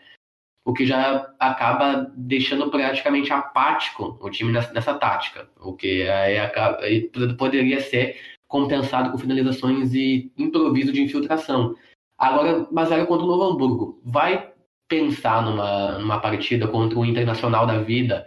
[0.68, 6.38] o que já acaba deixando praticamente apático o time nessa, nessa tática, o que aí,
[6.38, 11.74] acaba, aí poderia ser compensado com finalizações e improviso de infiltração.
[12.18, 14.52] Agora, Basário contra o Novo Hamburgo, vai
[14.86, 18.26] pensar numa, numa partida contra o Internacional da Vida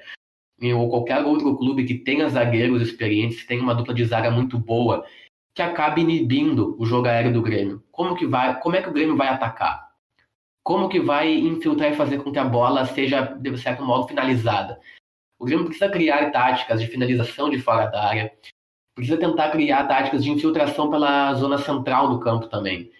[0.75, 5.05] ou qualquer outro clube que tenha zagueiros experientes, tenha uma dupla de zaga muito boa,
[5.53, 7.83] que acabe inibindo o jogo aéreo do Grêmio.
[7.91, 9.90] Como que vai, como é que o Grêmio vai atacar?
[10.63, 14.79] Como que vai infiltrar e fazer com que a bola seja, de certo modo, finalizada.
[15.39, 18.31] O Grêmio precisa criar táticas de finalização de fora da área,
[18.95, 22.91] precisa tentar criar táticas de infiltração pela zona central do campo também.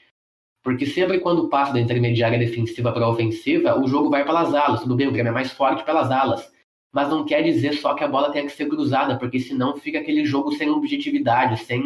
[0.63, 4.81] Porque sempre quando passa da intermediária defensiva para a ofensiva, o jogo vai pelas alas.
[4.81, 6.51] Tudo bem, o Grêmio é mais forte pelas alas.
[6.93, 9.99] Mas não quer dizer só que a bola tenha que ser cruzada, porque senão fica
[9.99, 11.83] aquele jogo sem objetividade, sem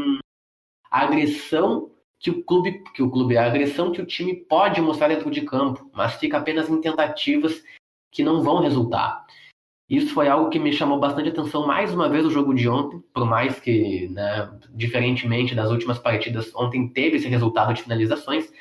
[0.89, 1.91] agressão
[2.25, 5.41] que o clube, que o clube, a agressão que o time pode mostrar dentro de
[5.41, 7.63] campo, mas fica apenas em tentativas
[8.11, 9.23] que não vão resultar.
[9.87, 12.99] Isso foi algo que me chamou bastante atenção mais uma vez no jogo de ontem,
[13.13, 18.51] por mais que, né, diferentemente das últimas partidas, ontem teve esse resultado de finalizações,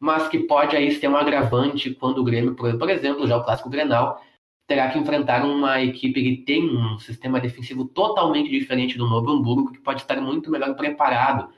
[0.00, 3.68] mas que pode aí ter um agravante quando o Grêmio, por exemplo, já o clássico
[3.68, 4.18] Grenal,
[4.66, 9.72] terá que enfrentar uma equipe que tem um sistema defensivo totalmente diferente do Novo Hamburgo,
[9.72, 11.50] que pode estar muito melhor preparado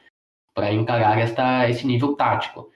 [0.55, 2.71] para encarar esta, esse nível tático.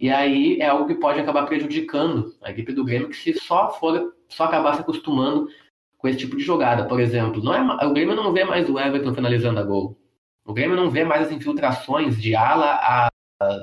[0.00, 3.72] E aí é algo que pode acabar prejudicando a equipe do Grêmio, que se só
[3.72, 5.48] for só acabar se acostumando
[5.96, 6.86] com esse tipo de jogada.
[6.86, 9.96] Por exemplo, não é, o Grêmio não vê mais o Everton finalizando a gol.
[10.44, 13.08] O Grêmio não vê mais as infiltrações de ala à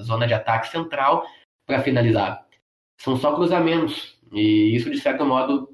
[0.01, 1.25] zona de ataque central
[1.65, 2.45] para finalizar.
[3.01, 4.17] São só cruzamentos.
[4.31, 5.69] E isso, de certo modo,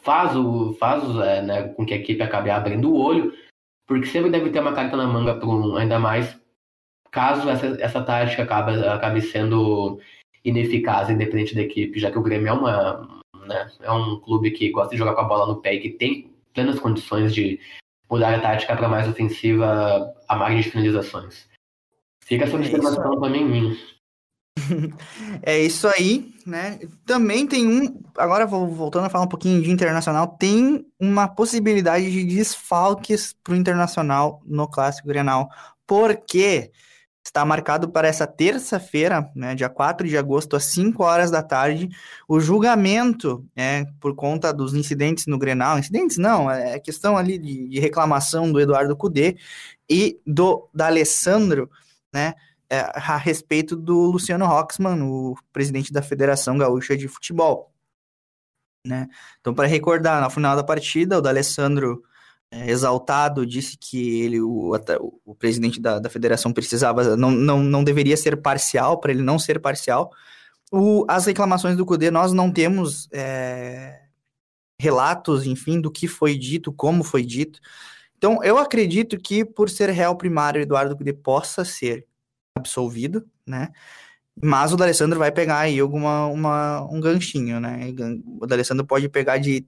[0.00, 3.34] faz, o, faz é, né, com que a equipe acabe abrindo o olho,
[3.86, 6.40] porque sempre deve ter uma carta na manga um, ainda mais
[7.16, 9.98] caso essa, essa tática acabe, acabe sendo
[10.44, 14.70] ineficaz, independente da equipe, já que o Grêmio é, uma, né, é um clube que
[14.70, 17.58] gosta de jogar com a bola no pé e que tem plenas condições de
[18.10, 21.48] mudar a tática para mais ofensiva a margem de finalizações.
[22.22, 23.76] Fica essa é observação também minha.
[25.42, 26.80] É isso aí, né?
[27.04, 28.02] Também tem um.
[28.16, 33.56] Agora, voltando a falar um pouquinho de internacional, tem uma possibilidade de desfalques para o
[33.56, 35.48] internacional no Clássico Grenal.
[35.86, 36.72] Porque
[37.26, 41.88] está marcado para essa terça-feira, né, dia 4 de agosto, às 5 horas da tarde,
[42.28, 47.68] o julgamento, é, por conta dos incidentes no Grenal, incidentes não, é questão ali de,
[47.68, 49.36] de reclamação do Eduardo Cudê
[49.90, 51.68] e do da Alessandro,
[52.14, 52.34] né,
[52.70, 57.72] é, a respeito do Luciano Roxman, o presidente da Federação Gaúcha de Futebol.
[58.86, 59.08] Né?
[59.40, 62.06] Então, para recordar, no final da partida, o D'Alessandro é,
[62.52, 64.72] exaltado, disse que ele, o,
[65.24, 69.38] o presidente da, da federação precisava, não, não, não deveria ser parcial, para ele não
[69.38, 70.10] ser parcial.
[70.70, 74.00] O, as reclamações do CUDE, nós não temos é,
[74.80, 77.60] relatos, enfim, do que foi dito, como foi dito.
[78.16, 82.06] Então, eu acredito que, por ser réu primário, Eduardo CUDE possa ser
[82.56, 83.70] absolvido, né?
[84.42, 87.92] Mas o D'Alessandro vai pegar aí alguma, uma, um ganchinho, né?
[88.40, 89.66] O D'Alessandro pode pegar de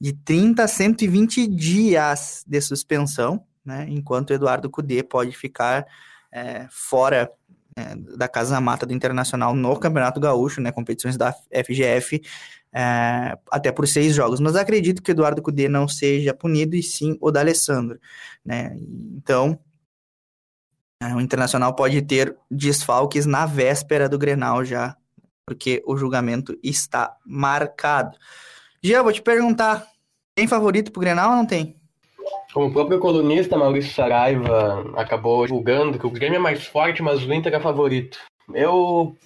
[0.00, 5.86] de 30 a 120 dias de suspensão, né, enquanto Eduardo Cudê pode ficar
[6.32, 7.30] é, fora
[7.76, 12.20] é, da Casa Mata do Internacional no Campeonato Gaúcho, né, competições da FGF,
[12.72, 14.40] é, até por seis jogos.
[14.40, 17.98] Mas acredito que Eduardo Cudê não seja punido, e sim o D'Alessandro.
[18.44, 18.76] Né?
[19.16, 19.58] Então,
[21.00, 24.96] é, o Internacional pode ter desfalques na véspera do Grenal já,
[25.46, 28.16] porque o julgamento está marcado.
[28.84, 29.90] Jean, vou te perguntar,
[30.36, 31.74] tem favorito pro Grenal ou não tem?
[32.52, 37.22] Como o próprio colunista Maurício Saraiva acabou julgando que o Grêmio é mais forte, mas
[37.22, 38.18] o Inter é favorito.
[38.52, 39.16] Eu,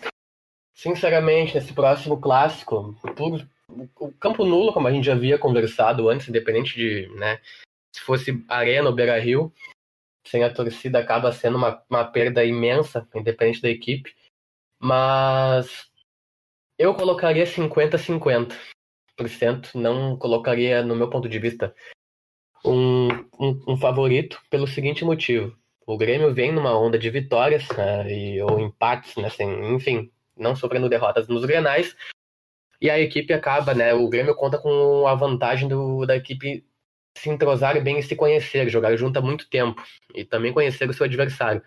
[0.77, 3.45] sinceramente, nesse próximo clássico, por,
[3.99, 7.41] o campo nulo, como a gente já havia conversado antes, independente de, né,
[7.93, 9.53] se fosse Arena ou Beira Rio,
[10.25, 14.15] sem a torcida acaba sendo uma, uma perda imensa, independente da equipe.
[14.81, 15.89] Mas
[16.79, 18.55] eu colocaria 50-50
[19.75, 21.75] não colocaria, no meu ponto de vista,
[22.65, 25.57] um, um, um, favorito pelo seguinte motivo.
[25.87, 30.55] O Grêmio vem numa onda de vitórias né, e, ou empates, né, assim, enfim, não
[30.55, 31.97] sofrendo derrotas nos grenais.
[32.81, 33.93] E a equipe acaba, né?
[33.93, 36.65] O Grêmio conta com a vantagem do, da equipe
[37.17, 39.83] se entrosar bem e se conhecer, jogar junto há muito tempo
[40.15, 41.63] e também conhecer o seu adversário.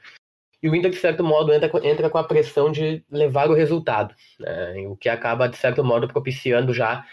[0.64, 4.16] E o Inter, de certo modo, entra, entra com a pressão de levar o resultado,
[4.40, 7.06] né, o que acaba, de certo modo, propiciando já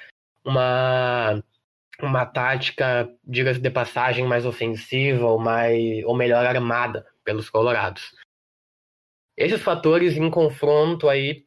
[0.44, 1.42] uma,
[2.00, 8.14] uma tática, diga-se de passagem, mais ofensiva ou, mais, ou melhor armada pelos colorados.
[9.36, 11.44] Esses fatores em confronto aí,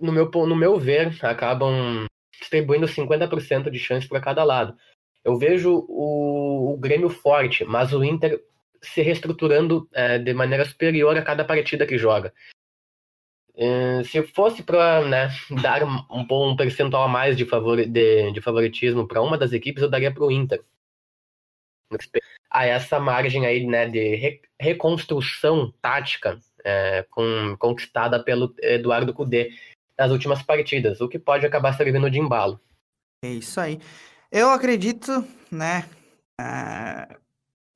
[0.00, 2.06] no meu, no meu ver, acabam
[2.38, 4.76] distribuindo 50% de chance para cada lado.
[5.24, 8.40] Eu vejo o, o, Grêmio forte, mas o Inter
[8.82, 12.32] se reestruturando é, de maneira superior a cada partida que joga.
[13.56, 15.28] É, se fosse para né,
[15.62, 19.82] dar um, um percentual a mais de, favor, de, de favoritismo para uma das equipes,
[19.82, 20.62] eu daria para o Inter.
[22.50, 29.52] A essa margem aí né, de re, reconstrução tática é, com, conquistada pelo Eduardo Cudê
[29.96, 32.58] nas últimas partidas, o que pode acabar servindo de embalo.
[33.24, 33.78] É isso aí.
[34.32, 35.88] Eu acredito, né,
[36.40, 37.16] é,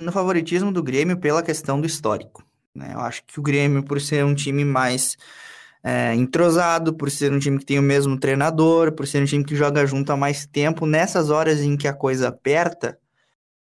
[0.01, 2.45] no favoritismo do Grêmio pela questão do histórico.
[2.75, 2.93] Né?
[2.95, 5.17] Eu acho que o Grêmio, por ser um time mais
[5.83, 9.45] é, entrosado, por ser um time que tem o mesmo treinador, por ser um time
[9.45, 12.99] que joga junto há mais tempo, nessas horas em que a coisa aperta,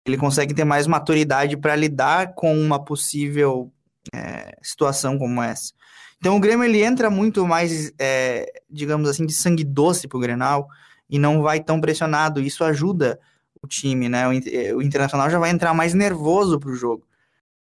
[0.06, 3.72] ele consegue ter mais maturidade para lidar com uma possível
[4.12, 5.72] é, situação como essa.
[6.18, 10.68] Então o Grêmio ele entra muito mais, é, digamos assim, de sangue doce pro Grenal
[11.08, 12.40] e não vai tão pressionado.
[12.40, 13.18] Isso ajuda
[13.60, 14.26] o time, né?
[14.28, 14.30] O,
[14.78, 17.06] o Internacional já vai entrar mais nervoso pro jogo,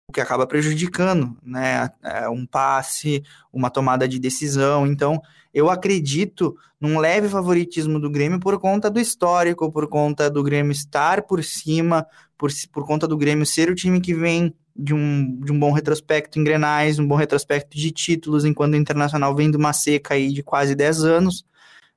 [0.10, 1.89] o que acaba prejudicando, né?
[2.03, 4.88] É, um passe, uma tomada de decisão.
[4.88, 5.22] Então
[5.53, 10.72] eu acredito num leve favoritismo do Grêmio por conta do histórico, por conta do Grêmio
[10.72, 15.39] estar por cima, por, por conta do Grêmio ser o time que vem de um,
[15.41, 19.51] de um bom retrospecto em Grenais, um bom retrospecto de títulos, enquanto o Internacional vem
[19.51, 21.45] de uma seca aí de quase 10 anos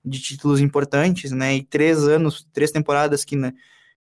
[0.04, 1.54] de títulos importantes, né?
[1.54, 3.52] E três anos, três temporadas que né,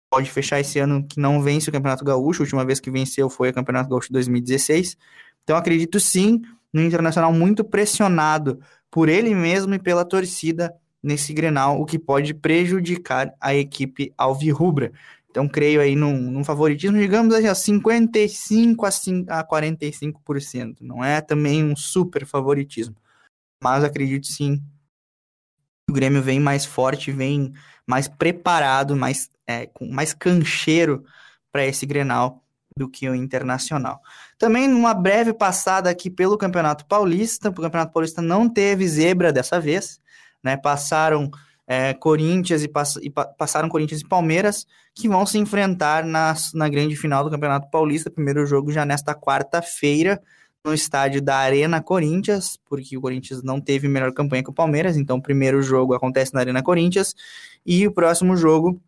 [0.10, 2.42] pode fechar esse ano que não vence o Campeonato Gaúcho.
[2.42, 4.98] A última vez que venceu foi o Campeonato Gaúcho 2016.
[5.44, 6.42] Então acredito sim
[6.74, 8.60] no Internacional muito pressionado
[8.92, 14.92] por ele mesmo e pela torcida nesse Grenal, o que pode prejudicar a equipe alvirrubra.
[15.30, 20.78] Então, creio aí num, num favoritismo, digamos assim, a 55 a 45%.
[20.82, 22.96] Não é também um super favoritismo.
[23.64, 24.62] Mas acredito sim
[25.90, 27.52] o Grêmio vem mais forte, vem
[27.90, 31.04] mais preparado, mais, é, com mais cancheiro
[31.52, 32.44] para esse Grenal
[32.78, 34.00] do que o Internacional.
[34.38, 39.60] Também numa breve passada aqui pelo Campeonato Paulista, o Campeonato Paulista não teve zebra dessa
[39.60, 40.00] vez,
[40.44, 40.56] né?
[40.56, 41.32] Passaram
[41.68, 46.36] é, Corinthians e, pass e pa passaram Corinthians e Palmeiras, que vão se enfrentar na,
[46.54, 48.12] na grande final do Campeonato Paulista.
[48.12, 50.22] Primeiro jogo já nesta quarta-feira,
[50.66, 54.98] no estádio da Arena Corinthians, porque o Corinthians não teve melhor campanha que o Palmeiras,
[54.98, 57.16] então o primeiro jogo acontece na Arena Corinthians,
[57.66, 58.82] e o próximo jogo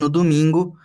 [0.00, 0.76] no domingo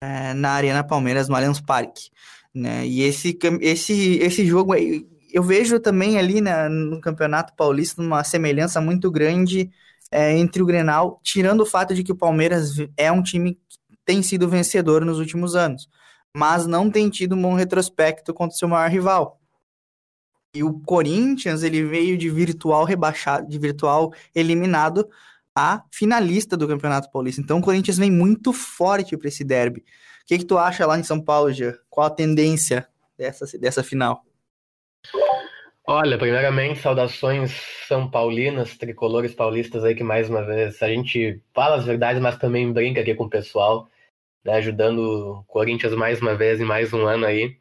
[0.00, 2.10] é, na Arena Palmeiras, no Allianz Parque.
[2.54, 2.86] Né?
[2.86, 8.80] E esse, esse, esse jogo, eu vejo também ali né, no Campeonato Paulista uma semelhança
[8.80, 9.70] muito grande
[10.10, 13.78] é, entre o Grenal, tirando o fato de que o Palmeiras é um time que
[14.04, 15.88] tem sido vencedor nos últimos anos,
[16.36, 19.40] mas não tem tido um bom retrospecto contra o seu maior rival.
[20.54, 25.08] E o Corinthians, ele veio de virtual rebaixado, de virtual eliminado
[25.54, 27.40] a finalista do Campeonato Paulista.
[27.40, 29.80] Então o Corinthians vem muito forte para esse derby.
[29.80, 31.78] O que, que tu acha lá em São Paulo, Gia?
[31.88, 34.24] Qual a tendência dessa, dessa final?
[35.86, 37.52] Olha, primeiramente, saudações
[37.86, 42.38] são paulinas, tricolores paulistas aí que mais uma vez a gente fala as verdades, mas
[42.38, 43.86] também brinca aqui com o pessoal,
[44.44, 44.98] né, ajudando
[45.40, 47.56] o Corinthians mais uma vez em mais um ano aí.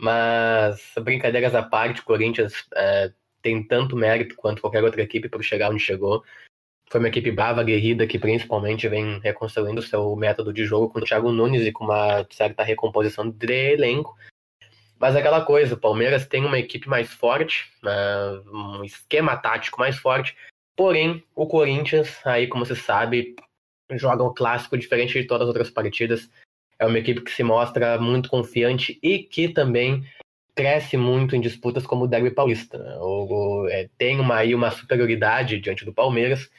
[0.00, 3.12] Mas brincadeiras à parte, o Corinthians é,
[3.42, 6.22] tem tanto mérito quanto qualquer outra equipe para chegar onde chegou.
[6.90, 11.04] Foi uma equipe brava, guerrida, que principalmente vem reconstruindo seu método de jogo com o
[11.04, 14.16] Thiago Nunes e com uma certa recomposição de elenco
[14.98, 17.92] mas é aquela coisa, o Palmeiras tem uma equipe mais forte, né,
[18.52, 20.36] um esquema tático mais forte,
[20.76, 23.36] porém o Corinthians, aí como você sabe,
[23.92, 26.30] joga um clássico diferente de todas as outras partidas.
[26.78, 30.04] É uma equipe que se mostra muito confiante e que também
[30.54, 32.78] cresce muito em disputas como o Derby Paulista.
[32.78, 32.96] Né?
[33.00, 36.50] O, é, tem uma, aí uma superioridade diante do Palmeiras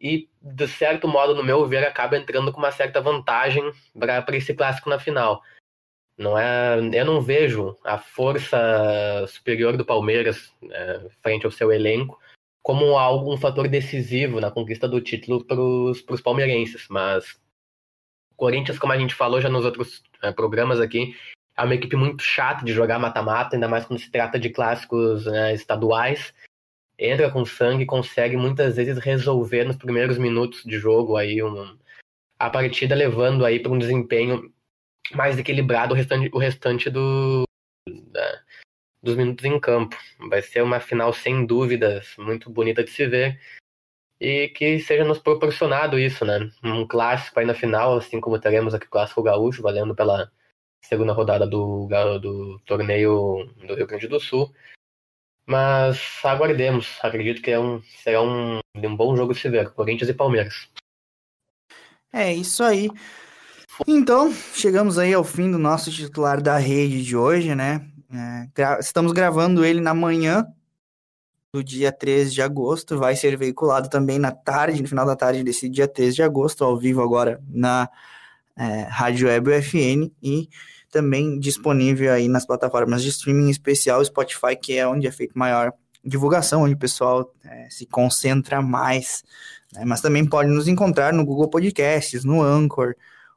[0.00, 4.54] e, de certo modo, no meu ver, acaba entrando com uma certa vantagem para esse
[4.54, 5.42] clássico na final.
[6.16, 12.20] Não é, eu não vejo a força superior do Palmeiras é, frente ao seu elenco
[12.64, 16.86] como algo, um fator decisivo na conquista do título para os palmeirenses.
[16.88, 17.38] Mas
[18.32, 21.14] o Corinthians, como a gente falou já nos outros é, programas aqui,
[21.56, 25.26] é uma equipe muito chata de jogar mata-mata, ainda mais quando se trata de clássicos
[25.26, 26.32] né, estaduais.
[26.98, 31.76] Entra com sangue e consegue muitas vezes resolver nos primeiros minutos de jogo aí um,
[32.38, 34.50] a partida, levando aí para um desempenho
[35.14, 37.44] mais equilibrado o restante, o restante do,
[39.04, 39.96] dos minutos em campo.
[40.28, 43.40] Vai ser uma final sem dúvidas, muito bonita de se ver.
[44.20, 46.50] E que seja nos proporcionado isso, né?
[46.62, 50.32] Um clássico aí na final, assim como teremos aqui o Clássico Gaúcho, valendo pela
[50.82, 51.88] segunda rodada do,
[52.20, 54.52] do torneio do Rio Grande do Sul.
[55.46, 56.98] Mas aguardemos.
[57.02, 60.70] Acredito que é um, será um, um bom jogo se ver, Corinthians e Palmeiras.
[62.10, 62.88] É isso aí.
[63.86, 67.90] Então, chegamos aí ao fim do nosso titular da rede de hoje, né?
[68.14, 70.46] É, gra estamos gravando ele na manhã
[71.52, 75.42] do dia 13 de agosto, vai ser veiculado também na tarde, no final da tarde
[75.42, 77.88] desse dia 13 de agosto, ao vivo agora na
[78.56, 80.48] é, Rádio Web UFN e
[80.92, 85.32] também disponível aí nas plataformas de streaming, em especial Spotify, que é onde é feita
[85.36, 85.72] maior
[86.04, 89.24] divulgação, onde o pessoal é, se concentra mais.
[89.72, 89.84] Né?
[89.84, 92.94] Mas também pode nos encontrar no Google Podcasts, no Anchor,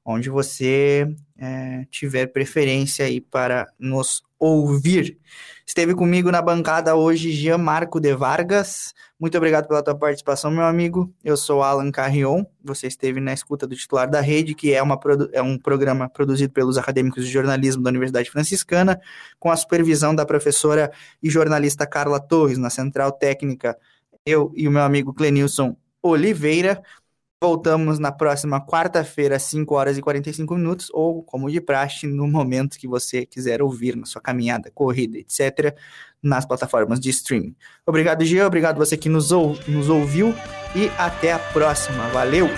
[0.08, 1.05] onde você
[1.38, 5.18] é, tiver preferência aí para nos ouvir.
[5.66, 8.93] Esteve comigo na bancada hoje Jean Marco de Vargas.
[9.20, 11.14] Muito obrigado pela tua participação, meu amigo.
[11.22, 12.45] Eu sou Alan Carrion.
[12.64, 14.97] Você esteve na escuta do titular da rede, que é, uma,
[15.34, 19.01] é um programa produzido pelos acadêmicos de jornalismo da Universidade Franciscana,
[19.38, 20.89] com a supervisão da professora
[21.22, 23.78] e jornalista Carla Torres, na central técnica,
[24.26, 26.82] eu e o meu amigo Clenilson Oliveira.
[27.39, 32.27] Voltamos na próxima quarta-feira, às 5 horas e 45 minutos, ou, como de praxe, no
[32.27, 35.77] momento que você quiser ouvir, na sua caminhada, corrida, etc.,
[36.21, 37.55] nas plataformas de streaming.
[37.85, 40.33] Obrigado, Gia, obrigado você que nos, ou, nos ouviu
[40.75, 42.07] e até a próxima.
[42.07, 42.49] Valeu!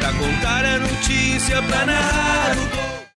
[0.00, 3.04] Pra contar a notícia, pra narrar o gol.